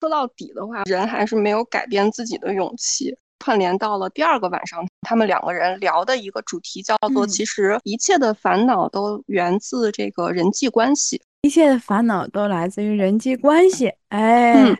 [0.00, 3.14] 说到底的话，人还是没有改变自己的勇气。
[3.38, 13.92] 串联到了第二个晚上，他们两个人聊的一个主题叫做“其实一切的烦恼都源自这个人际关系，一切的烦恼都来自于人际关系”。
[14.10, 14.76] 哎，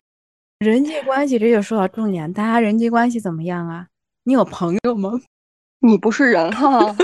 [0.59, 3.87] 人际关系这就说到重点，大家人际关系怎么样啊？
[4.25, 5.21] 你有朋友吗？
[5.81, 6.95] 你不是人哈，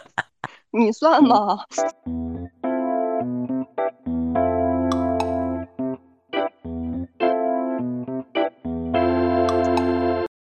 [0.72, 1.58] 你算吗？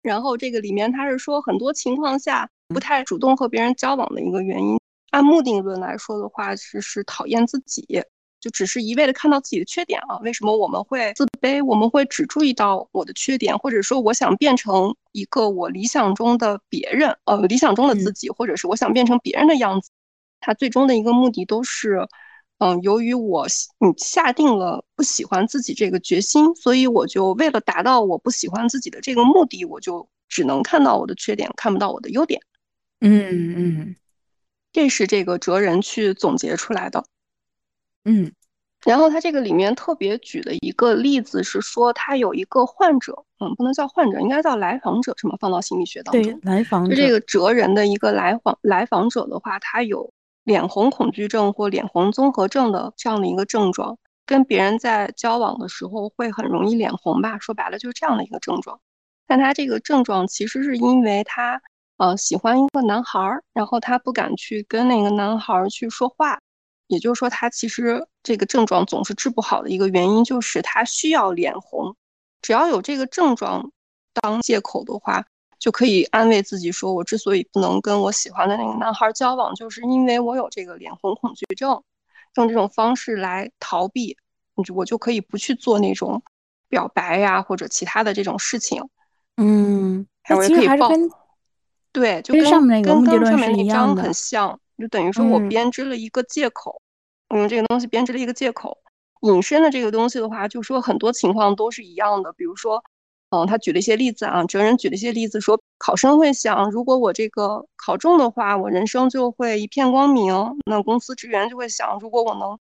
[0.02, 4.78] 然后这个里面他是说，很多情况下不太主动和别人交往的一个原因，
[5.10, 8.02] 按目的论来说的话，是是讨厌自己，
[8.40, 10.18] 就只是一味的看到自己的缺点啊。
[10.18, 11.64] 为什么我们会自卑？
[11.64, 19.90] 我们会只注意到我的缺点，或者说我想变成一个我理想中的别人，呃，理想中的自己，或者是我想变成别人的样子。
[20.40, 22.08] 他最终的一个目的都是，
[22.62, 23.44] 嗯，由于我
[23.80, 32.40] 嗯下定了不喜欢自己这个决心，所以我就为了达到我不喜欢自己的这个目的，我就只能看到我的缺点，看不到我的优点。
[33.00, 33.96] 嗯嗯，
[34.72, 37.04] 这是这个哲人去总结出来的。
[38.04, 38.30] 嗯，
[38.84, 46.22] 然后他这个里面特别举的一个例子是说，他有一个患者，嗯，不能叫患者，应该叫来访者，什么放到心理学当中？
[46.22, 46.94] 对，来访者。
[46.94, 50.12] 就这个哲人的一个来访来访者的话，他有。
[50.44, 57.38] 脸红恐惧症或脸红综合症的这样的一个症状，跟别人在交往的时候会很容易脸红吧？
[57.38, 58.80] 说白了就是这样的一个症状。
[59.26, 61.62] 但他这个症状其实是因为他
[61.96, 63.20] 呃喜欢一个男孩，
[63.52, 66.38] 然后他不敢去跟那个男孩去说话。
[66.88, 71.96] 也就是说，他其实这个症状总是治不好的一个原因就是他需要脸红。
[72.42, 73.70] 只要有这个症状
[74.12, 75.24] 当借口的话。
[75.62, 81.80] 就可以安慰自己说，我之所以不能跟我喜欢的那个男孩交往，就是因为我有这个脸红恐惧症，
[82.34, 84.16] 用这种方式来逃避，
[84.74, 86.20] 我就可以不去做那种
[86.68, 88.82] 表白呀或者其他的这种事情。
[89.36, 90.90] 嗯，我也可以报。
[91.92, 96.82] 对，就跟上面那个跟刚上面那张很像，就等于说我编织了一个借口，
[97.28, 98.76] 我用这个东西编织了一个借口，
[99.20, 102.82] 引申的这个东西的话，就说很多情况都是一样的，比如说。
[103.32, 110.34] 嗯，他举了一些例子啊，哲人举了一些例子，说考生会想，如果我这个考中的话，我人生就会一片光明。
[110.66, 112.58] 那公司职员就会想，如果我能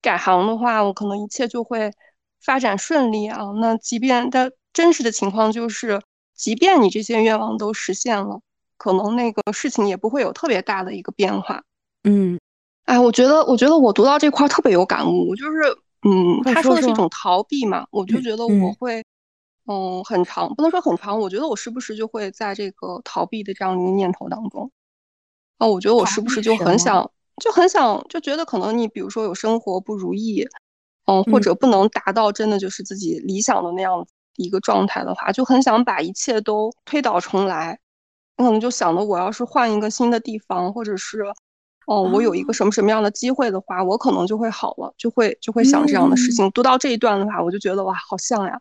[0.00, 1.90] 改行的话，我可能一切就会
[2.40, 3.40] 发展顺利啊。
[3.60, 6.00] 那即便他真实的情况就是，
[6.36, 8.40] 即便你这些愿望都实现了，
[8.76, 11.64] 可能那个事情也不会有特别大的一个变化。
[12.04, 12.38] 嗯，
[12.84, 15.76] 哎，我觉得，我觉得我读到这块特别有感悟，就是，
[16.08, 19.04] 嗯，他说的是一种逃避嘛，我就觉得我会。
[19.66, 21.18] 嗯，很长，不能说很长。
[21.18, 24.70] 我觉得我时不时就会在这个逃避的这样一个念头当中。
[25.58, 27.08] 啊，我觉得我时不时就很想，
[27.40, 30.44] 就很想，就觉得可能你比如说有生活不如意，
[31.06, 34.04] 嗯，或者不能达到真的就是自己理想的那样
[34.36, 37.78] 一个状态的话，就很想把一切都推倒重来。
[38.36, 41.22] 可能就想着我要是换一个新的地方，或者是，
[41.86, 46.50] 哦，我有一个什么什么样的机会的话，我可能就会好了，就会就会想这样的事情。
[46.50, 48.58] 读到这一段的话，我就觉得哇，好像呀。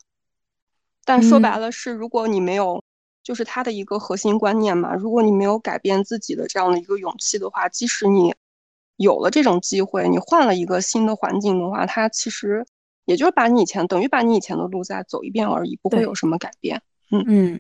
[1.04, 2.84] 但说白了是，如果你没有，
[3.24, 4.94] 就是他的一个核心观念嘛。
[4.94, 8.34] 如果你没有改变自己的这样的一个勇气的话，即使你
[8.98, 12.64] 有了这种机会，你换了一个新的环境的话，它其实
[13.06, 16.80] 也就是把你以前等于把你以前的路再走一遍而已，不会有什么改变。
[17.12, 17.60] 嗯嗯，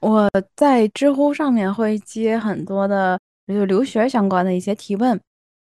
[0.00, 3.18] 我在知乎上面会接很多的
[3.48, 5.20] 就留学相关的一些提问，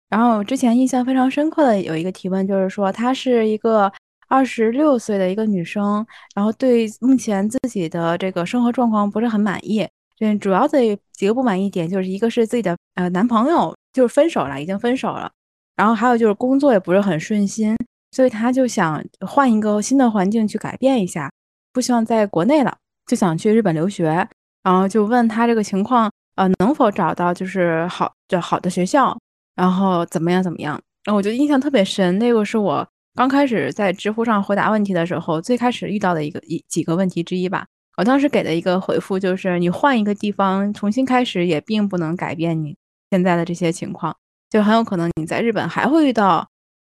[0.10, 3.94] 然后之前印象非常深刻的有一个提问就是说，他是一个。
[4.32, 9.86] 二十六岁的一个女生，然后对目前自己的这个生活状况不是很满意。
[10.22, 10.80] 嗯，主要的
[11.12, 15.30] 几个不满意点就是一个是自己的呃男朋友就是分手了，已经分手了。
[15.76, 17.76] 然后还有就是工作也不是很顺心，
[18.12, 21.30] 所以她就想换一个新的环境去改变一下，
[21.74, 22.74] 不希望在国内了，
[23.08, 24.26] 就想去日本留学。
[24.64, 29.18] 然后就问她这个情况，呃，能否找到就是好就好的学校，
[29.56, 30.80] 然后怎么样怎么样？
[31.04, 32.88] 然后我觉得印象特别深，那个是我。
[33.14, 37.68] 刚开始在知乎上回答问题的时候，最开始遇到的一个一几个问题之一吧。
[37.98, 42.76] 我当时给的一个回复就是：你换一个地方重新开始，也并不能改变你
[43.10, 44.16] 现在的这些情况。
[44.50, 46.48] 就很有可能你在日本还会遇到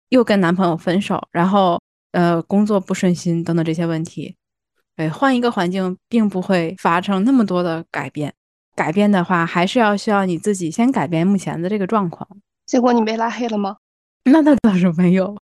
[0.09, 1.79] 又跟男朋友分手，然后
[2.13, 4.35] 呃工作不顺心等等这些问题。
[4.95, 8.33] 对，换一个环境并不会发生那么多的改变。
[8.75, 12.27] 改变的话，还是要需要你自己先改变目前的这个状况。
[12.65, 13.77] 结果你被拉黑了吗？
[14.23, 15.37] 那那倒是没有。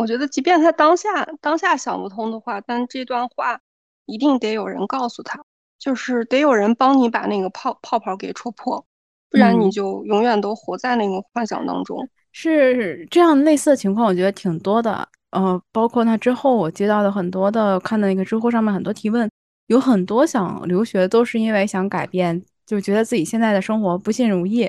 [0.00, 3.60] 我觉得，即便他当下当下想不通的话，但这段话
[4.06, 5.44] 一定得有人告诉他，
[5.78, 8.84] 就是得有人帮你把那个泡泡泡给戳破，
[9.30, 12.08] 不然你就永远都活在那个幻想当中。
[12.32, 15.06] 是这样类似的情况，我觉得挺多的。
[15.32, 19.30] 呃，包括那之后我接到的很多的看的那个知乎上面很多提问，
[19.66, 24.68] 有很多想留学都是因为想改变，就觉得自己现在的生活不尽如意，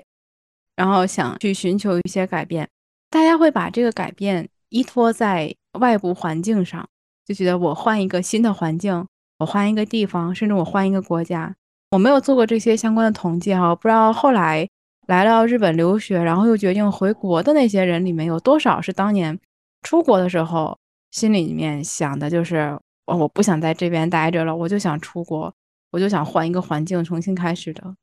[0.75, 2.68] 然后想去寻求一些改变。
[3.10, 6.88] 大家会把这个改变依托在外部环境上，
[7.25, 9.06] 就觉得我换一个新的环境，
[9.38, 11.56] 我换一个地方，甚至我换一个国家。
[11.91, 14.68] 我没有做过这些相关的统计哈，不知道后来
[15.07, 19.38] 来到日本留学，然后又决定回国的那些人里面有多少是当年
[19.81, 20.77] 出国的时候
[21.12, 25.53] 心里面想的就是，哦，我不想在这边待着了，我就想出国，
[25.91, 27.94] 我就想换一个环境重新开始的。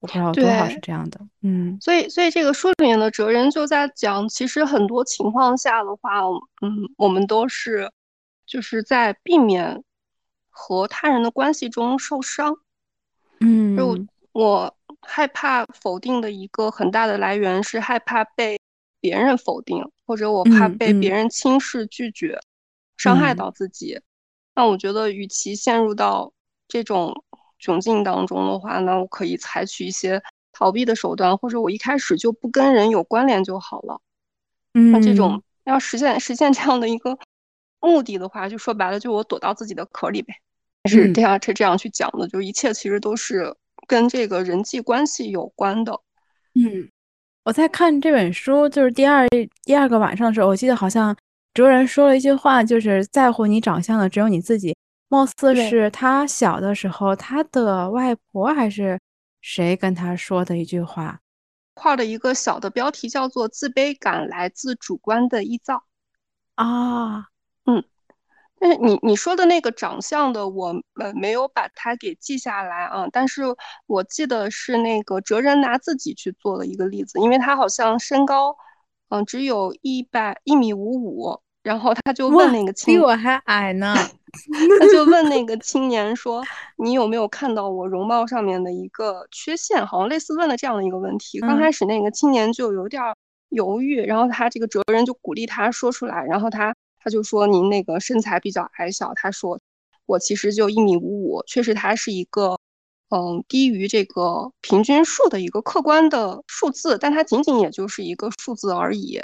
[0.00, 6.20] 我不知道多少是这样的，嗯，所以所以这个书里面的哲人就在讲，其实很多情况下的话，
[6.62, 7.90] 嗯，我们都是
[8.46, 9.82] 就是在避免
[10.50, 12.54] 和他人的关系中受伤，
[13.40, 13.98] 嗯，就
[14.30, 14.72] 我
[15.02, 18.56] 害怕否定的一个很大的来源是害怕被
[19.00, 22.38] 别人否定，或者我怕被别人轻视拒绝，
[22.96, 24.00] 伤害到自己。
[24.54, 26.32] 那我觉得，与其陷入到
[26.68, 27.24] 这种。
[27.60, 30.22] 窘境当中的话，那我可以采取一些
[30.52, 34.00] 逃避的手段，或者我一开始就不跟人有关联就好了。
[34.74, 37.18] 嗯，那这种要实现实现这样的一个
[37.80, 40.34] 目的的话，就说白了，就我躲到自己的壳里呗。
[40.88, 43.54] 是这样，是这样去讲的，就一切其实都是
[43.86, 45.92] 跟这个人际关系有关的。
[46.54, 46.88] 嗯，
[47.44, 49.26] 我在看这本书，就是第二
[49.64, 51.14] 第二个晚上的时候，我记得好像
[51.52, 54.74] 哲人说了一句话，就是在乎你长相的只有你自己。
[55.08, 59.00] 貌似是他小的时候，他的外婆还是
[59.40, 61.20] 谁跟他说的一句话，
[61.74, 65.84] 画的一个小的标题叫做“自卑感来自主观的臆造”。
[66.56, 67.28] 啊，
[67.64, 67.82] 嗯，
[68.58, 73.44] 但是你你说的那个长相的，我们没有把它给记下来啊，但是
[73.86, 78.54] 我记得是那个哲人拿自己去做了一个例子，因为他好像身高，
[79.08, 81.40] 嗯，只有一百一米五五。
[81.62, 83.94] 然后 他就问那个青，比我还矮呢。
[84.78, 86.44] 他就问那个青年说
[86.76, 91.40] ：“你有没有看到我容貌上面的一个缺陷？”好像类似问了这样的一个问题。
[91.40, 93.02] 刚开始那个青年就有点
[93.48, 96.22] 犹豫，然后他这个哲人就鼓励他说出来。
[96.24, 99.58] 然后他他就说：“您那个身材比较矮小。”他说
[100.04, 102.58] ：“我其实就一米五五，确实他是一个
[103.08, 109.20] 嗯低于这个平均数的一个客观的数字，但它仅仅也就是一个数字而已。”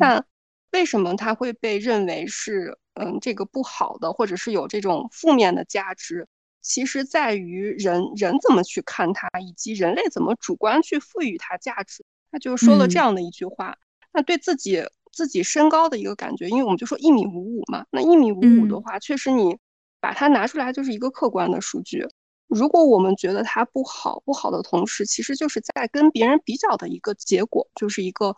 [0.00, 0.24] 但
[0.72, 6.26] 为什么它会被认为是嗯这个不好的，或者是有这种负面的价值？
[6.60, 12.04] 其实在于人人怎么去看它，以及人类怎么主观去赋予它价值。
[12.30, 13.78] 他就说了这样的一句话：
[14.12, 19.56] 那对自己自己身高的一个感觉，因为我们就说一米五五嘛，那一米五五的话，确实你
[20.00, 22.06] 把它拿出来就是一个客观的数据。
[22.46, 28.36] 如果我们觉得它不好，不好的同时，其实就是在跟别人比较的一个结果，就是一个。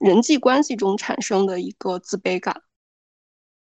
[0.00, 2.62] 人际关系中产生的一个自卑感，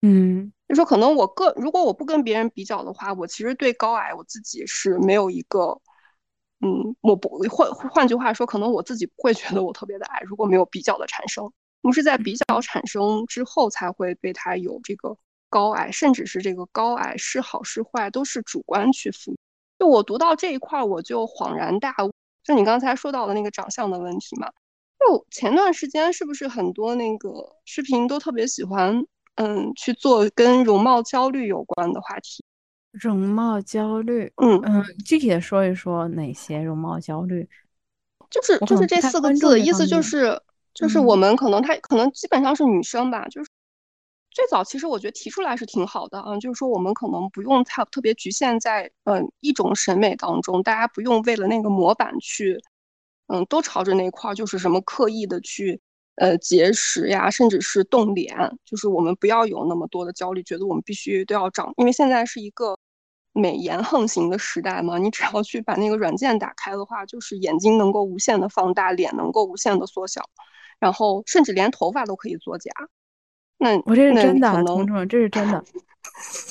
[0.01, 5.79] 嗯，就说可能我个如果我不跟别人比较的话，我其实对高矮我自己是没有一个，
[6.61, 10.19] 嗯，我不换换句话说，可能我自己不会觉得我特别的矮。
[10.21, 11.45] 如果没有比较的产生，
[11.81, 15.15] 我们是在比较产生之后才会对他有这个
[15.47, 19.37] 高矮，甚至是这个高矮是好是坏都是主观去赋予。
[19.77, 22.11] 就我读到这一块，我就恍然大悟，
[22.43, 24.51] 就你刚才说到的那个长相的问题嘛。
[24.99, 27.29] 就前段时间是不是很多那个
[27.65, 29.05] 视频都特别喜欢，
[29.35, 32.43] 嗯，去做跟容貌焦虑有关的话题？
[32.91, 37.47] 容貌焦虑，嗯嗯，具体的说一说哪些容貌焦虑？
[38.29, 40.41] 就是就是这四个字，意思就是
[40.73, 43.49] 就是我们可能他可能基本上是女生吧，就是
[44.31, 52.57] 最早其实我觉得提出来是挺好的啊，就是说我们可能不用太特别局限在嗯一种审美当中，大家不用为了那个模板去。
[53.27, 55.81] 嗯，都朝着那块儿，就是什么刻意的去，
[56.15, 62.77] 呃，节食呀，甚至是动脸，就是我们不要有那么多的焦虑，觉得我们必须都要长，因为现在是一个
[63.33, 64.97] 美颜横行的时代嘛。
[64.97, 70.21] 你只要去把那个软件打开的话，就是眼睛能够无限的放大，脸能够无限的缩小，
[70.79, 72.71] 然后甚至连头发都可以作假。
[73.57, 75.63] 那我这是真的，彤彤，这是真的。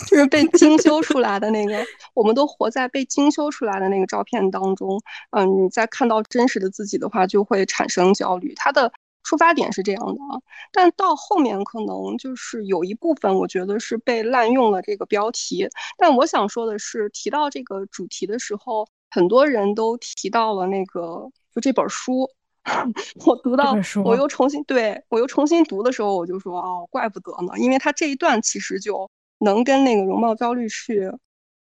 [0.08, 1.82] 就是被精修出来的那个，
[2.12, 5.00] 我们都活在被精修出来的那个照片当中。
[5.30, 8.52] 嗯，你在看到真实的自己的话，就会产生焦虑。
[8.56, 8.92] 它的
[9.22, 10.36] 出发点是这样的啊，
[10.72, 15.68] 但到后面可能就是有一部分，我觉得是被滥用了这个标题。
[15.96, 22.28] 但我想说的是，提到这个主题的时候，很多人都提到了那个就这本书。
[23.26, 29.10] 我读到，我又重新对我又重新读的时候，我就说哦，怪不得呢，因为他这一段其实就。
[29.40, 31.10] 能跟那个容貌焦虑去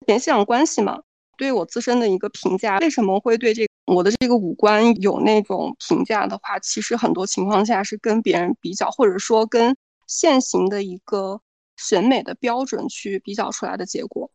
[0.07, 0.99] 联系上关系嘛？
[1.37, 9.75] 对我自身的一个评价，为什么会对这我的这个五官有那种评价的话，其实很多情况下是跟别人比较，或者说跟
[10.07, 11.39] 现行的一个
[11.75, 14.31] 审美的标准去比较出来的结果。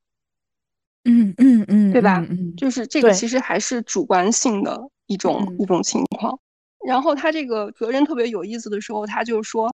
[1.05, 2.25] 嗯嗯嗯，对吧？
[2.31, 6.39] 嗯，就是这个其实还是主观性的一种一种情况。
[6.87, 9.73] 然后他这个哲人特别有意思的时候，他就说，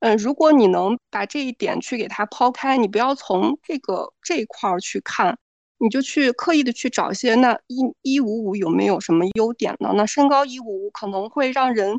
[0.00, 5.38] 嗯，如果你能把这一点去给他抛开，你不要从这个这一块儿去看，
[5.78, 9.92] 你就去刻意的去找一些那一一五五有没有什么优点呢？
[9.94, 11.98] 那身高一五五可能会让人。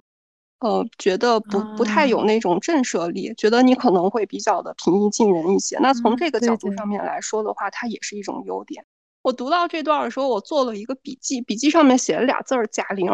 [0.62, 5.78] 呃，觉得不不太有那种震慑力，觉得你可能会比较的平易近人一些。
[5.80, 8.84] 那从这个角度上面来说的话，它也是一种优点。
[9.22, 13.10] 我读到这段的时候，我做了一个笔记，笔记上面写了俩字儿“贾玲”。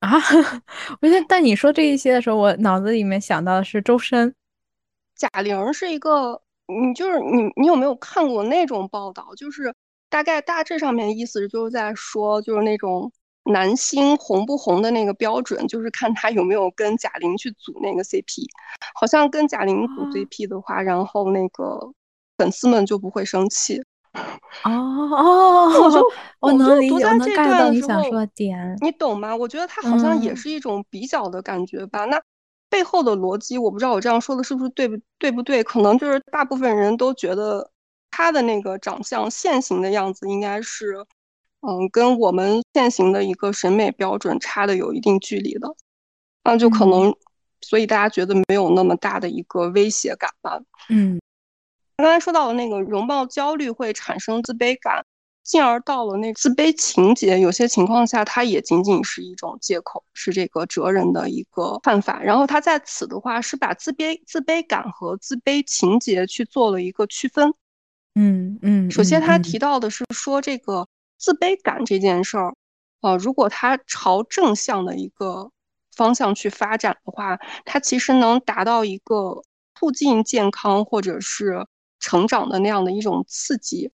[0.00, 0.10] 啊，
[1.00, 4.34] 我现在但你说这一些的时候，我脑子里面想到的是周深。
[5.16, 9.34] 贾玲是一个，你就是你，你有没有看过那种报道？
[9.36, 9.74] 就是
[10.08, 13.10] 大概大致上面意思就是在说，就是那种。
[13.44, 18.44] 男星红不红的那个标准，就是看他有没有跟贾玲去组那个 CP。
[18.94, 21.80] 好像跟贾玲组 CP 的话，然后那个
[22.36, 23.82] 粉丝们就不会生气。
[24.64, 29.34] 哦 哦，我就我能理解，我能 get 到你想说的点，你懂吗？
[29.34, 32.04] 我觉得他好像也是一种比较的感觉吧。
[32.04, 32.20] 那
[32.68, 35.62] 背后的逻辑，我不知道我这样说的是不是对不对不对？
[35.62, 37.70] 可能就是大部分人都觉得
[38.10, 41.04] 他的那个长相现行的样子应该是。
[41.62, 45.68] 嗯，跟我们现行的一个审美标准差的有一定距离的，
[46.42, 47.14] 那就可能，
[47.60, 50.58] 所以大家觉得没有那么大的一个威胁感吧。
[50.88, 51.20] 嗯，
[52.00, 55.04] 刚才说到的那个容貌焦虑会产生自卑感，
[55.42, 62.22] 进而到了那自卑情节，有些情况下它也仅仅是一种借口，是这个哲人的一个看法。
[62.22, 67.52] 然后他在此的话是把自卑自卑感和自卑情节去做了一个区分。
[68.14, 70.86] 嗯嗯，首先他提到的是说这个。
[71.22, 72.54] 自卑感这件事儿，
[73.02, 75.50] 呃，如果它朝正向的一个
[75.94, 79.42] 方向去发展的话，它其实能达到一个
[79.78, 81.66] 促进健康或者是
[82.00, 83.92] 成长的那样的一种刺激。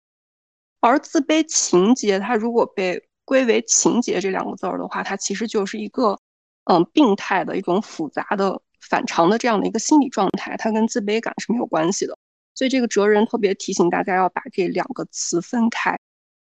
[0.81, 6.19] 而自卑情节，它如果被归为情节这两个字儿的话，它其实就是一个
[6.65, 12.17] 嗯病态的一种复杂的反常的这样的一个心理状态，它跟自卑感是没有关系的。
[12.55, 15.97] 所以这个哲人特别提醒大家要把这两个词分开。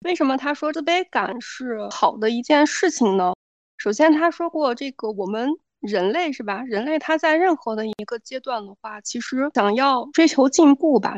[0.05, 3.33] 为什么他说自卑感是好的一件事情呢？
[3.77, 5.49] 首先，他说过这个我们
[5.79, 6.61] 人类是吧？
[6.61, 11.17] 人类他在任何的一个阶段的话，其实想要追求进步吧，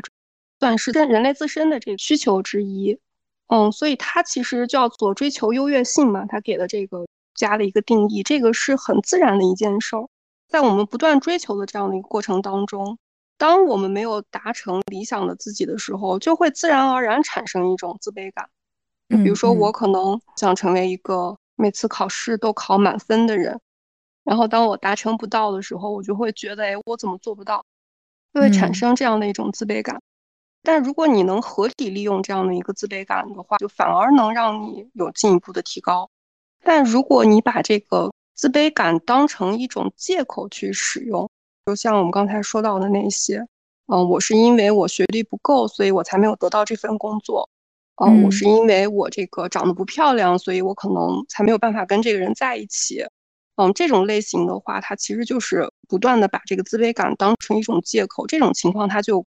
[0.59, 2.99] 算是跟人类自身的这个需求之一。
[3.47, 10.07] 嗯，所以它其实叫做追求优越性嘛，他给的这个加了一个定义，这个是很自然的一件事儿。
[10.47, 12.99] 在我们不断追求的这样的一个过程当中，
[13.37, 18.49] 当我们没有达成理想的自己的时候，就会自然而然产生一种自卑感。
[19.07, 23.59] 比如说，我可能想成为一个每次考试都考满分的人，
[24.23, 27.65] 然后当我达成不到的时候，我就会觉得，哎，我怎么做不到？
[28.33, 29.99] 就会产生这样的一种自卑感。
[30.61, 36.09] 但如果你能合理利用这样的一个自卑感的话，就反而能让你有进一步的提高。
[36.63, 41.29] 但如果你把这个自卑感当成一种借口去使用，
[41.65, 43.45] 就像我们刚才说到的那些，
[43.87, 47.49] 嗯，我是因为我学历不够，所以我才没有得到这份工作。
[48.01, 53.03] 嗯，我是因为我这个长得不漂亮，所以我可能才没有办法跟这个人在一起。
[53.55, 58.25] 嗯，这种类型的话，它其实就是不断的把这个自卑感当成一种借口。
[58.25, 59.25] 这种情况，它就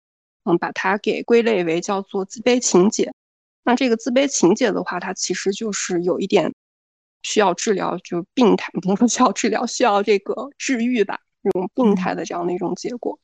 [0.48, 3.14] 嗯把它给归类为叫做自卑情节。
[3.64, 6.54] 那这个自卑情节的话，它其实就是有一点
[7.24, 13.20] 需要治疗，就病态，不能说需要治疗，需要这个治愈吧，这种病态的这样的一种结果。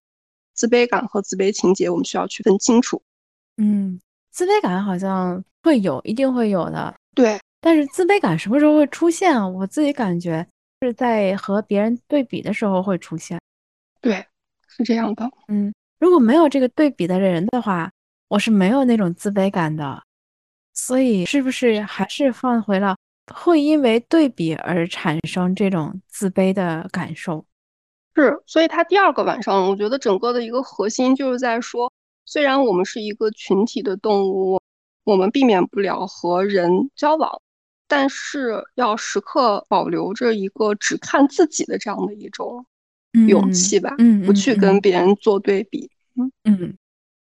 [0.54, 3.02] 自卑感和自卑情节，我们需要区分清楚。
[3.58, 4.00] 嗯。
[4.32, 6.92] 自卑感好像会有，一定会有的。
[7.14, 9.48] 对，但是自卑感什么时候会出现啊？
[9.48, 10.44] 我自己感觉
[10.82, 13.40] 是在和别人对比的时候会出现。
[14.02, 14.26] 对，
[14.68, 15.30] 是这样的。
[15.50, 15.72] 嗯，
[16.04, 17.90] 如果没有这个对比的人的话，
[18.28, 20.04] 我是没有那种自卑感的。
[20.74, 22.98] 所以，是不是还是放回了
[23.34, 27.46] 会因为对比而产生这种自卑的感受？
[28.16, 31.90] 是，所以他第二个晚上，我觉得整个的一个核心就是在说。
[32.26, 34.60] 虽然我们是一个群体的动物，
[35.06, 37.42] 我们避免不了和人交往，
[37.88, 42.66] 但是要时刻保留着一个只看自己的这样的一种
[43.30, 45.90] 勇气吧，嗯，不去跟别人做对比。
[46.16, 46.78] 嗯嗯，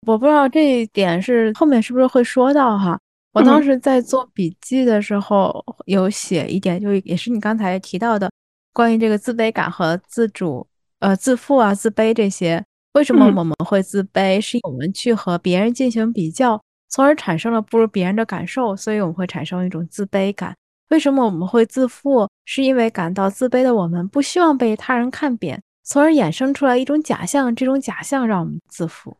[0.07, 2.99] 我不知道这一点是后面是不是会说到哈。
[3.33, 8.30] 我当时在做笔记的时候有写一点，就也是你刚才提到的
[8.73, 10.66] 关于这个自卑感和自主、
[11.00, 12.64] 呃自负啊、自卑这些。
[12.95, 14.40] 为什么我们会自卑？
[14.40, 20.57] 是我们去和别人进行比较，从而产生了不如别人的感受，所以我们会产生一种自卑感。
[20.88, 22.26] 为什么我们会自负？
[22.47, 29.16] 是因为感到自卑的我们不希望被他人看扁，从而衍生出来一种假象，这种假象让我们自负。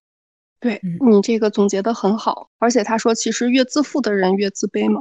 [0.61, 5.01] 对你这个总结的很好，而且他说，其实越自负的人越自卑嘛。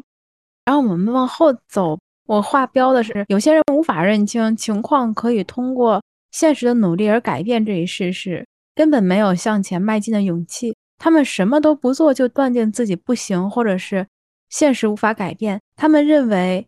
[0.63, 10.73] 然后我们往后走，我画标的是，有些人无法认清情况可以通过现实的努力而改变这一事实，根本没有向前迈进的勇气。
[10.97, 14.07] 他们什么都不做就断定自己不行，或者是
[14.49, 15.59] 现实无法改变。
[15.75, 16.65] 他们认为，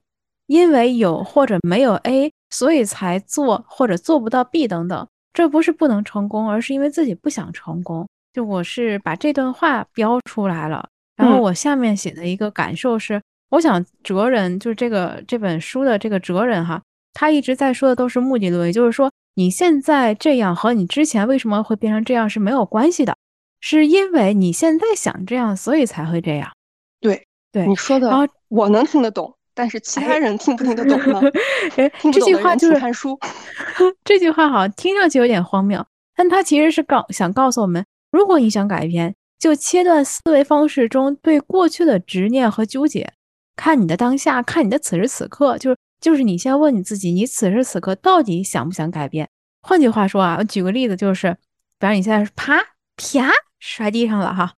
[0.48, 5.08] 因为有或者没有 A，所以才做或者做不到 B 等等。
[5.34, 8.08] 这不是不能成功，而是因为自己不想成功。
[8.34, 16.82] 就我是把这段话标出来了，然后我下面写的一个感受是，我想哲人就是这个这本书的这个哲人哈，
[17.14, 23.16] 他一直在说的都是目的论，也就是说你现在这样和你之前为什么会变成这样是没有关系的，
[23.62, 26.52] 是因为你现在想这样，所以才会这样。
[27.00, 31.22] 对对，你说的，我能听得懂，但是其他人听不听得懂呢？
[32.14, 33.20] 这句话就是看书。
[34.06, 35.86] 这句话好像听上去有点荒谬，
[36.16, 37.86] 但他其实是告想告诉我们。
[38.10, 43.12] 如果你想改变，就切断思维方式中对过去的执念和纠结，
[43.58, 49.28] 看你的当下，看你的此时此刻，就是就是你先问你自己，你此时此刻到底想不想改变？
[49.62, 51.34] 换句话说啊，我举个例子，就是
[51.78, 52.58] 比方你现在是啪
[52.96, 54.54] 啪摔地上了哈，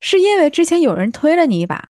[0.00, 1.86] 是因为之前有人推了你一把，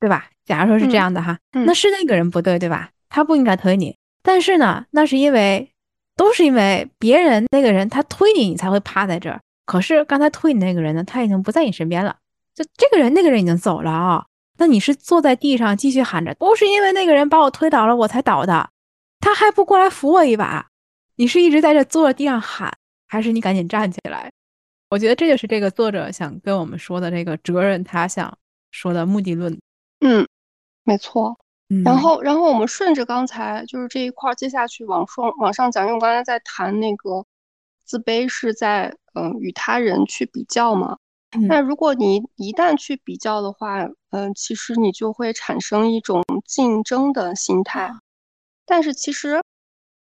[0.00, 0.30] 对吧？
[0.46, 2.90] 假如说是这样的哈，那是那个人不对，对吧？
[3.10, 5.70] 他不应该推你，但是呢，那是因为
[6.16, 9.40] 都是因为别人那个人他推你，你才会趴在这儿。
[9.66, 12.16] 可是刚才推你那个人呢，他已经不在你身边了。
[12.54, 14.24] 就这个人，那个人已经走了啊。
[14.58, 18.70] 那你是坐在地上继续喊着，都是因为那个人把我推倒了，我才倒的。
[19.20, 20.68] 他还不过来扶我一把。
[21.16, 22.72] 你是一直在这坐在地上喊，
[23.08, 24.30] 还是你赶紧站起来？
[24.90, 28.32] 我觉得这就是这个作者想跟我们说的这个哲人，他想
[28.70, 29.58] 说的目的论。
[30.00, 30.26] 嗯，
[30.86, 31.38] 没错。
[31.84, 37.26] 然后，然后我们顺着刚才就是这一块接下去往上往上讲，因为我刚才在谈那个。
[37.88, 40.96] 自卑是在嗯与他人去比较嘛？
[41.48, 47.92] 那如果你一旦去比较的话，嗯，其实你就会产生一种竞争的心态。
[48.64, 49.40] 但是其实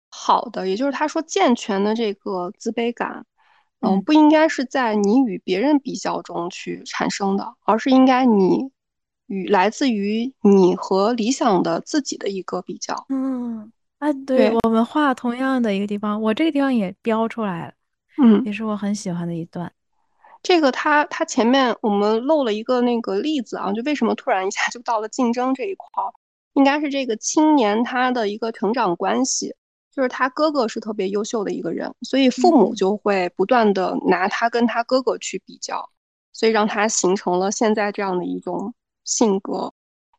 [0.10, 3.26] 好的，也就是他说健全的这个自卑感，
[3.82, 8.72] 嗯，不应该是在你与别人比较中去产生的，而是应该你
[9.28, 13.06] 与来自于你和理想的自己的一个比较。
[13.10, 13.72] 嗯。
[13.98, 17.74] 啊，对我们画同样的一个地方，我这个地方也标出来了，
[18.22, 19.72] 嗯，也是我很喜欢的一段。
[20.44, 26.12] 这个他他前面我们漏了一个那个例子啊，就为什么突然一下就到了竞争这一块儿，
[26.54, 29.56] 应该是这个青年他的一个成长关系，
[29.96, 35.90] 就是他哥哥是特别优秀的一个人，所以父母就会不断的拿他跟他哥哥去比较，
[36.34, 38.74] 所以让他形成了现在这样的一种
[39.06, 39.74] 性格。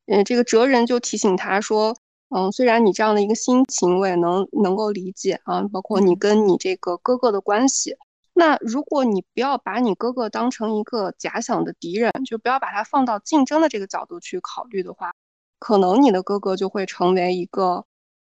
[0.06, 1.94] 嗯，这个哲人就提醒他说。
[2.28, 7.96] 嗯，虽然你这样的一个心情我也能能够理解啊，包括你跟你这个哥哥的关系。
[8.32, 15.12] 那如果你不要把你哥哥当成一个假想的敌人，就不要把他放到竞争的这个角度去考虑的话，
[15.60, 17.86] 可能你的哥哥就会成为一个，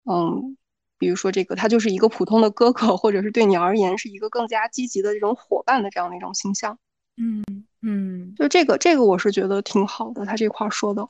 [0.06, 0.56] 嗯，
[0.98, 6.80] 比如说这个他就是一个普通的哥哥，或者是对你而言是一个更加积极的这种伙伴的这样的一种形象。
[7.18, 7.44] 嗯
[7.82, 11.08] 嗯，就这个这个我是觉得挺好的，他这块说的。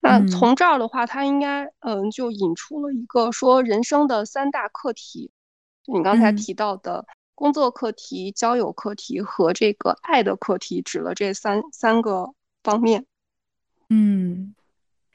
[0.00, 5.30] 那从这儿的话，他应该嗯，就引出了一个说人生的三大课题，
[5.86, 12.30] 你刚才提到的工作课题、交友课题和这个爱的课题，指了这三三个
[12.62, 13.06] 方面。
[13.88, 14.54] 嗯。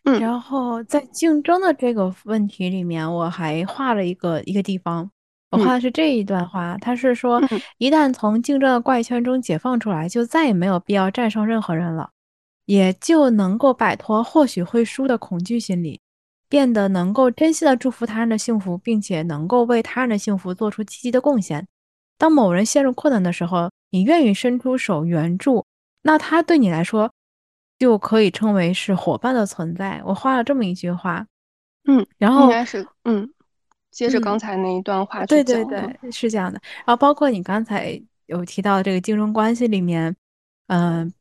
[0.06, 5.10] 嗯，然后在竞争的这个问题里面，我还画了一个一个地方，
[5.54, 7.42] 我画的是这一段话，他是说，
[7.78, 12.10] 一旦从竞争的怪圈中解放出来，就再也没有必要战胜任何人了。
[12.66, 16.00] 也就能够摆脱或许会输的恐惧心理，
[16.48, 21.68] 变得能够真心的祝福他人的幸福，并且能够为他人的幸福做出积极的贡献。
[22.18, 25.66] 当某人陷入困难的时候，你愿意伸出手援助，
[26.04, 27.12] 那他对你来说
[27.78, 30.02] 就可以称为是伙伴的存在。
[30.06, 31.28] 我画了这么一句话，
[31.86, 33.30] 嗯，然后应该是嗯，
[33.94, 36.60] 接着刚才那一段话对对对，是这样的。
[36.80, 40.14] 然后包括你刚才有提到这个竞争关系里面，
[40.68, 41.14] 嗯。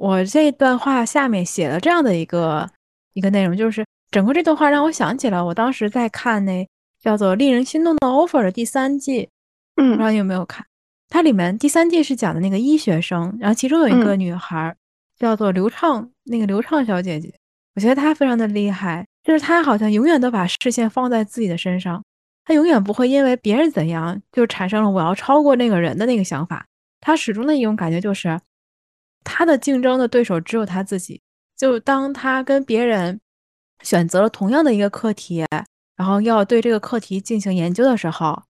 [0.00, 2.70] 我这段话下面写了这样的一个
[3.14, 6.64] 一个内容，就是整个这段话让我想起了我当时在看那
[7.00, 9.28] 叫做《令人心动的 offer》的第三季，
[9.74, 10.64] 嗯，不知道你有没有看？
[11.08, 14.72] 它里面第三季是讲的那个医学生，然后其中有一个女孩
[15.18, 17.34] 叫做刘畅，那个刘畅小姐姐，
[17.74, 22.00] 我觉得她非常的厉害，就是她好像永远都把视线放在自己的身上，
[22.48, 26.64] 她永远不会因为别人怎样就产生了我要超过那个人的那个想法，
[26.98, 28.40] 他始终的一种感觉就是。
[29.24, 31.20] 他的竞争的对手只有他自己。
[31.54, 33.20] 就当他跟别人
[33.82, 35.44] 选择了同样的一个课题，
[35.96, 38.42] 然后要对这个课题进行研究的时候，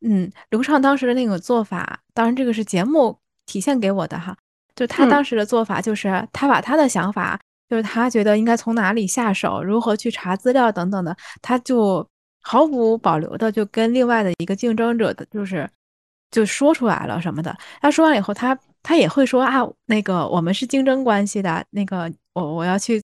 [0.00, 4.34] 嗯，刘畅当时的那个做法，当然这个是节目体现给我的哈，
[4.74, 7.38] 就他当时的做法就是他把他的想法，
[7.68, 12.08] 就是他觉得应该从哪里下手，如何去查资料等等的，他就
[12.48, 15.68] 毫无保留的就跟另外的一个竞争者的，就是
[16.30, 17.54] 就说出来了什么的。
[17.82, 23.02] 他说完以后，他他也会说啊，那个我们是竞争关系的，那个我我要去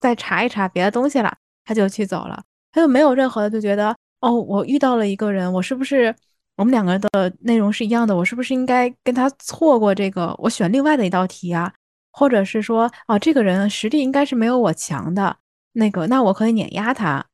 [0.00, 1.32] 再查一查别的东西了，
[1.64, 6.12] 他就去走了，他就没有任何的就觉得哦，我遇到了一个人，我是不是？
[6.56, 10.34] 我们两个人的内容是一样的，我是不是应该跟他错过这个？
[10.38, 11.72] 我选另外的一道题啊，
[12.12, 15.38] 或者是说，啊，这个人实力应该是没有我强的，
[15.72, 17.24] 那个，那我可以碾压他，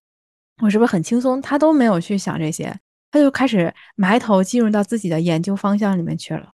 [0.63, 1.41] 我是不是很轻松？
[1.41, 2.75] 他都没有去想这些，
[3.11, 6.49] 他就开始埋头进入到自己的研究方向里面去了。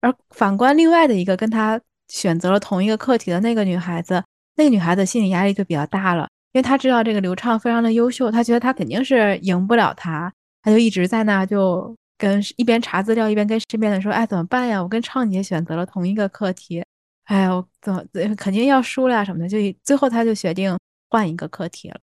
[0.00, 4.22] 而反观另外的一个跟他选择了同一个课题的那个女孩子，
[4.56, 11.94] 那个女孩子心理压力就比较大了，因为她知道这个刘畅非常的优秀，她觉得她肯定是赢不了他，她就一直在那就。
[12.20, 14.82] 跟一边查资料一边跟身边的说，哎，怎么办呀？
[14.82, 16.84] 我跟畅姐选择了同一个课题，
[17.26, 18.02] 哎呦，怎么
[18.36, 20.76] 肯定要输了呀什么的，就最后他就决定
[21.10, 22.00] 换一个课题了。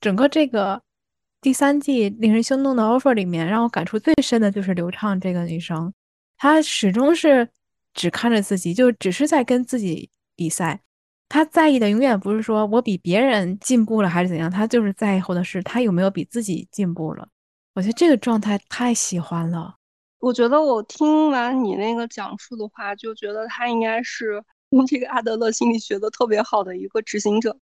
[0.00, 0.80] 整个这个
[1.48, 5.90] 第三季令人心动的 offer 里面，让我感触最深的就是刘畅这个女生，
[6.36, 7.48] 她始终是
[7.94, 10.82] 只看着自己，就只是在跟自己比赛。
[11.26, 17.26] 她在意的永远不是说我比别人进步了还是怎样，她就是在乎的是她有没有比自己进步了。
[17.74, 19.76] 我觉得这个状态太喜欢了。
[20.18, 27.58] 我觉得我听完你那个讲述的话，就觉得他应该是用 这个阿德勒心理学的特别好的一个执行者。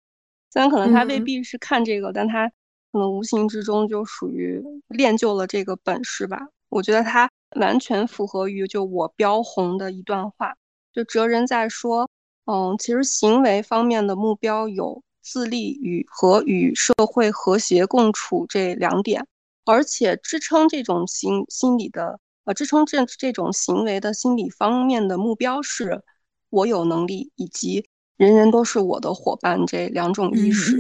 [0.51, 2.51] 虽然可能他未必是看这个，但他
[2.94, 6.46] 可能无形之中就属于练就了这个本事吧。
[6.68, 10.54] 我觉得他完全符合于就我标红的一段话，
[10.92, 12.09] 就哲人在说，
[12.44, 19.26] 嗯，其实行为方面的目标有自立与和与社会和谐共处这两点。
[19.64, 26.00] 而且支撑这种心心理的，呃，支撑这这种行为的心理方面的目标是，
[26.48, 30.77] 我有能力以及人人都是我的伙伴这两种意识。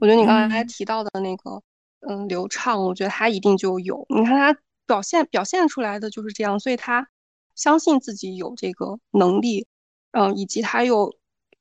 [0.00, 1.62] 我觉得你刚才提到的那个，
[2.08, 4.06] 嗯，流畅，我觉得他一定就有。
[4.08, 7.06] 你看他表现表现出来的就是这样，所以他
[7.54, 9.66] 相信自己有这个能力，
[10.12, 11.14] 嗯，以及他又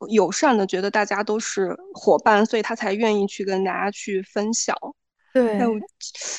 [0.09, 4.75] 友善的觉得大家都是伙伴，所以他才愿意去跟大家去分享。
[5.33, 5.59] 对，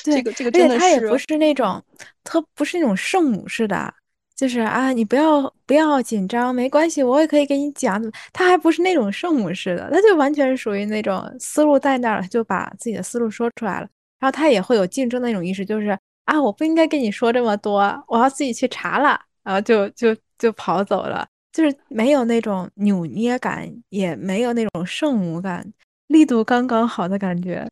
[0.03, 1.81] 这个这个真的是，他也不是那种
[2.25, 3.93] 他不是那种圣母式的，
[4.39, 8.01] 就是啊，你不要不要紧张，没关系，我也可以给你讲。
[8.33, 13.89] 他还不是那种圣母式的，他就完全是属于那种思路在那儿，就把自己的思路说出来了。
[14.21, 25.67] 然后他也会有竞争的那种意识，就是啊，我不应该跟你说这么多，我要自己去查了，然后就就就跑走了，就是没有那种扭捏感，也没有那种圣母感，
[26.07, 27.69] 力度刚刚好的感觉。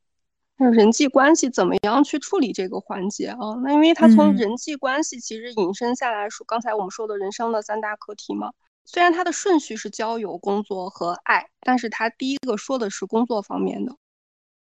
[0.58, 3.54] 那人际关系怎么样去处理这个环节啊？
[3.62, 8.50] 那因为他从人际关系其实引申下来说，刚才我们说的人生的三大课题嘛。
[8.84, 13.92] 虽然他的顺序是交友、工作和爱，但是他第一个说的是工作方面的，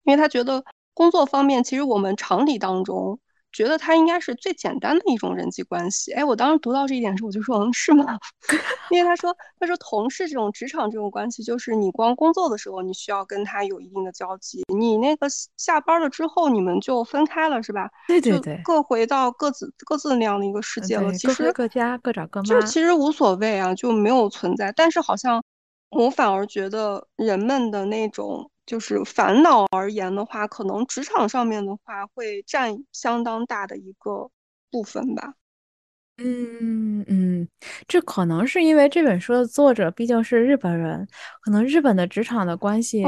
[0.05, 3.21] 因为他觉得工作方面其实我们常理当中。
[3.57, 6.13] 觉得他应该是最简单的一种人际关系。
[6.13, 8.19] 哎，我当时读到这一点时，我就说，嗯，是吗？
[8.93, 17.89] 因为他说，他说同事这种职场这种关系，就是你光工作的时候，你需要跟他有一定的交集，你那个下班了之后，你们就分开了，是吧？
[18.07, 21.11] 对对对，各回到各自各自那样的一个世界了。
[21.15, 24.71] 其实各家各找各妈，就是其实无所谓啊，就没有存在。
[24.73, 25.43] 但是好像
[25.89, 28.51] 我反而觉得人们的那种。
[28.67, 34.29] 就是烦恼而言的话，可能职场上面的话会占相当大的一个
[34.71, 35.35] 部分吧。
[36.19, 37.47] 嗯嗯，
[37.87, 41.07] 这可能是因为这本书的作者毕竟是日本人，
[41.41, 43.05] 可能日本的职场的关系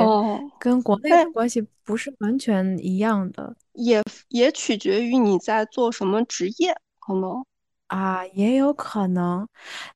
[0.60, 7.44] 跟国内的关系不是完全一样的，也也取决于你在做什么职业，可能
[7.86, 9.48] 啊也有可能，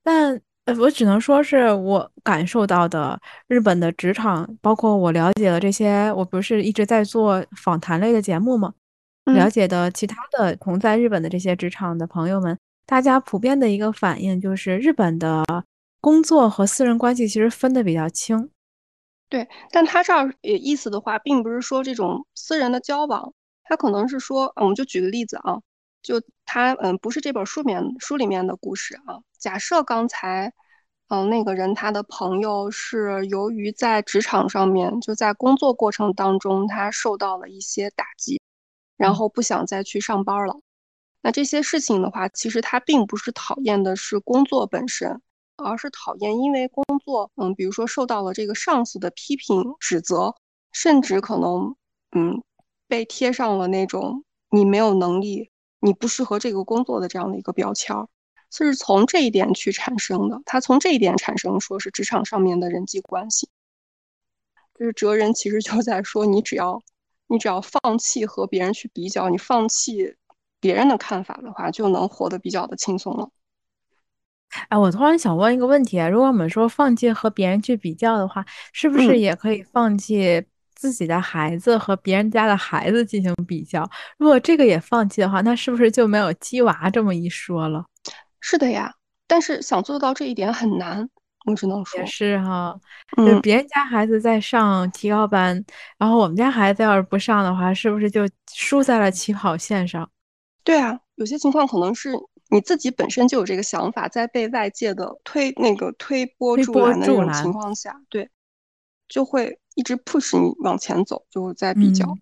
[0.02, 0.42] 但。
[0.66, 8.72] 呃，我只能说是我感受到的日本的职场，包括我了解了这些，我不是一直在做访谈类的节目吗？
[9.24, 15.44] 了解的其他的同在日本的这些职场的朋友们，大家普遍的一个反应就是，日本的
[16.00, 18.50] 工作和私人关系其实分的比较清。
[19.28, 23.32] 对，但他这儿意思的话，并不是说这种私人的交往，
[23.64, 25.58] 他可能是说，我们就举个例子啊。
[26.02, 29.20] 就他，嗯，不是这本书面书里面的故事啊。
[29.38, 30.52] 假设刚才，
[31.08, 38.40] 嗯，那个人他的朋友是由于在职场上面，就在工作过程当中，他受到了一些打击，
[38.96, 40.60] 然后不想再去上班了。
[41.22, 45.22] 那这些事情的话，其实他并不是讨厌的是工作本身，
[45.56, 50.34] 而是讨厌因为工作，嗯，比如说受到了这个上司的批评指责，
[50.72, 51.76] 甚至可能，
[52.16, 52.42] 嗯，
[52.88, 55.51] 被贴上了那种你没有能力。
[55.84, 58.08] 你不适合这个工作的这样的一个标签儿，
[58.52, 60.40] 是从这一点去产生的。
[60.46, 63.48] 他从这一点产生，说是职场上面的人际关系，
[64.78, 66.80] 就是哲人其实就在说，你只要
[67.26, 70.14] 你只要放弃和别人去比较，你放弃
[70.60, 73.28] 别人的看法的话，就能活得比较的轻松了。
[74.68, 80.44] 哎，我突然想问一个问题啊，如果我们说放弃和别人去比较的话，是不是也可以放弃
[80.82, 83.88] 自己的孩子和别人家的孩子进行比较？
[84.18, 87.84] 如果这个也放弃的话，那是不是就没有鸡娃这么一说了？
[88.40, 88.92] 是的呀，
[89.28, 91.08] 但是想做到这一点很难，
[91.46, 92.00] 我只能说。
[92.00, 92.76] 也是哈，
[93.16, 95.64] 就是别人家孩子在上提高班，
[95.98, 100.10] 然后我们家孩子要是不上的话，是不是就输在了起跑线上？
[100.64, 102.10] 对啊，有些情况可能是。
[102.50, 108.28] 你自己本身就有这个想法，在被外界的推那个推波助澜的那种情况下，对，
[109.08, 112.16] 就会一直 push 你往前走，就在比较。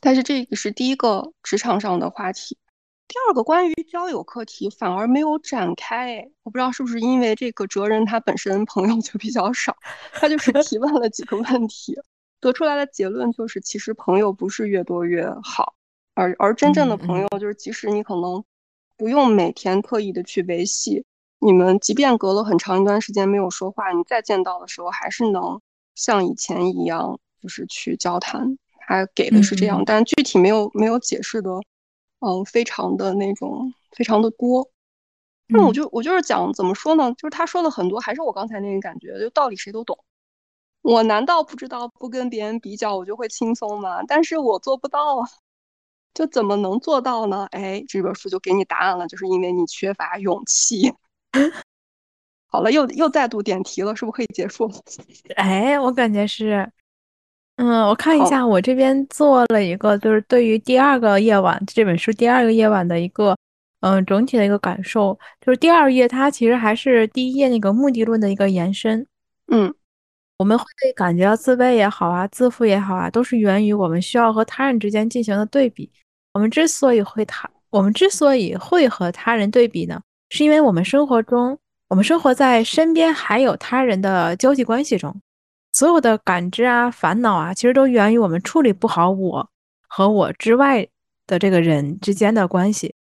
[0.00, 2.58] 但是这个是第一个职场上的话题，
[3.08, 6.28] 第二个关于交友课题反而没有展开。
[6.42, 9.76] 我不知道是不是因为这个哲人他本身朋友就比较少，
[10.12, 11.98] 他就是提问了几个问题，
[12.40, 15.74] 得出来的结论就是，其实朋友不是越多越好，
[16.14, 18.44] 而而真正的朋友就是，即使你可能。
[18.98, 21.04] 不用每天刻意的去维系，
[21.38, 25.60] 你们即便隔了很长一段时间没有说话，你再见到的时候还是能
[25.96, 28.56] 像以前一样，就是去交谈。
[28.88, 31.50] 他给的是这样，但具体没有没有解释的，
[32.20, 34.70] 嗯，非常的那种非常的多。
[35.48, 37.12] 那我就我就是讲怎么说呢？
[37.14, 39.98] 就是他说的很多，还是我刚才那个感觉，就道理谁都懂。
[40.82, 44.04] 我难道不知道不跟别人比较我就会轻松吗？
[44.06, 45.28] 但是我做不到啊。
[46.14, 47.46] 就怎么能做到呢？
[47.50, 50.94] 哎，这本书就给你答案了，就是因为你缺乏勇气。
[52.56, 54.66] 好了，又又再度点题了，是不是可以结束？
[55.36, 56.66] 哎，我感觉是，
[57.56, 63.36] 嗯，我看一下，我这边做了一个，就是对于第二个夜晚这本书第二个夜晚的一个，
[63.80, 69.06] 嗯，整体的一个感受，就是第二页它其实还是第一页那个目的论的一个延伸。
[69.52, 69.74] 嗯，
[70.38, 70.64] 我们会
[70.94, 75.90] 感觉到自卑也好啊，自负也好啊，都是源于我们需要和他人之间进行的对比。
[76.32, 81.58] 我们之所以会他，我们之所以会和他人对比呢，是因为我们生活中，
[81.88, 85.20] 我们生活在身边还有他人的交际关系中，
[85.72, 89.48] 所有的感知啊、烦恼啊，其实都源于我们处理不好我
[89.86, 90.86] 和我之外
[91.26, 92.94] 的这个人之间的关系。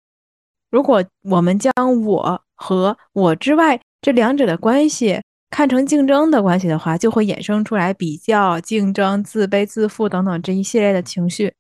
[0.70, 1.72] 如果我们将
[2.04, 11.54] 我和我之外这两者的关系看成竞争的关系的话，就会衍生出来比较、竞争、自卑、自负等等这一系列的情绪。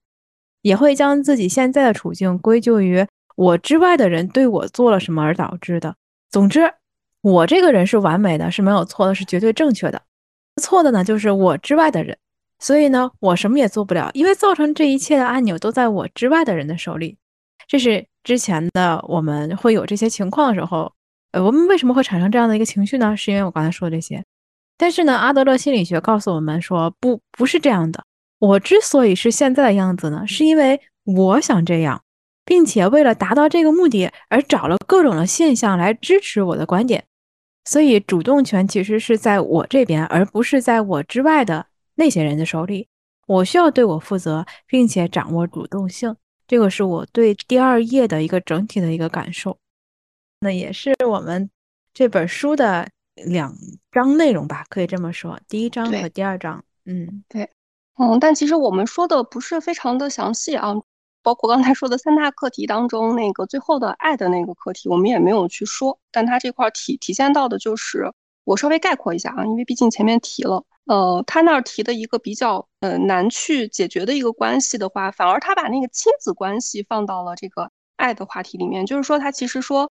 [0.61, 3.05] 也会将自己现在的处境归咎于
[3.35, 5.95] 我之外的人对我做了什么而导致的。
[6.31, 6.73] 总之，
[7.23, 10.01] 我这个人是完美的，是没有错的，是绝对正确的。
[10.61, 12.17] 错的呢，就是我之外的人。
[12.59, 17.17] 所以呢，我什么也做不了，因为造成这一切的按钮都在我之外的人的手里。
[17.65, 20.91] 这是之前的我们会有这些情况的时候，
[21.31, 23.15] 呃，我们为什么会产生这样的一个情绪呢？
[23.15, 24.21] 是因为我刚才说的这些。
[24.77, 28.03] 但是呢，阿德勒心理学告诉我们说，不，不是这样的。
[28.39, 32.01] 我之所以是现在的样子呢，是因为我想这样，
[32.43, 37.05] 并且为了达到这个目的而找了各种的现象来支持我的观点。
[37.65, 42.87] 所以主动权其实是在我这边，而不是在我之外的那些人的手里。
[43.25, 46.15] 我需要对我负责，并且掌握主动性。
[46.45, 49.57] 这个是我对第二页的一个整体的一个感受。
[50.41, 51.49] 那也是我们
[51.93, 53.55] 这本书的两
[53.91, 56.61] 章内容吧，可以这么说，第一章和第二章。
[56.85, 57.49] 嗯，对。
[57.97, 60.73] 嗯，但其实我们说的不是非常的详细啊，
[61.23, 65.97] 包括刚才说的三大课题当中那个最后的爱的那个课题，我们也没有去说。
[66.11, 68.11] 但它这块体体现到的就是，
[68.43, 79.89] 我稍微概括一下啊，因为毕竟前面提了，呃，他那儿提的一个比较呃难去解决的一个关系的话，反而他把那个亲子关系放到了这个爱的话题里面，就是说他其实说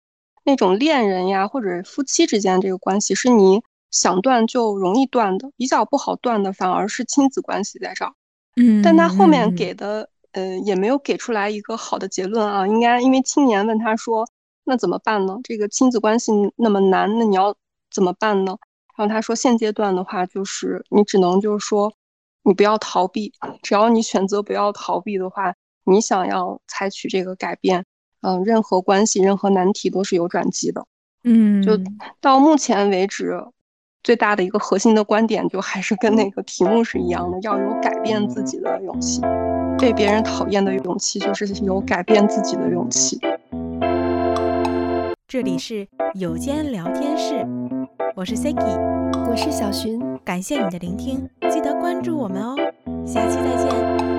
[0.44, 3.62] 那种恋人呀或者夫妻之间这个关系是你。
[3.90, 8.12] 想断就容易断的，比较不好断的反而是亲子关系在这儿。
[8.54, 12.64] 嗯，但他后面给的，呃，也没有给出来一个好的结论啊。
[12.64, 14.24] 应该因为青年问他说
[14.62, 15.36] ：“那怎么办呢？
[15.42, 17.56] 这个亲子关系那么难，那你要
[17.90, 18.56] 怎么办呢？”
[18.96, 21.92] 然后他说：“现阶段的话，就是你只能就是说，
[22.44, 23.32] 你不要逃避。
[23.62, 27.84] 只要你选择不要逃避的话，你想要采取这个改变，
[28.22, 30.86] 嗯，任何关系、任何难题都是有转机的。
[31.24, 31.76] 嗯，就
[32.20, 33.44] 到目前为止。”
[34.04, 39.20] 最大的一个核心的观点，就还是跟那个题目是一样的，要有改变自己的勇气。
[39.78, 43.18] 被别人讨厌的勇气，就是有改变自己的勇气。
[45.28, 47.46] 这里是有间聊天室，
[48.16, 48.80] 我是 Siki，
[49.30, 52.56] 我是小寻，感谢你的聆听，记得关注我们哦，
[53.06, 54.17] 下期再见。